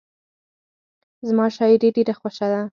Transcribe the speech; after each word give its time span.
زما 1.27 1.45
شاعري 1.55 1.89
ډېره 1.95 2.13
خوښه 2.19 2.47
ده. 2.51 2.61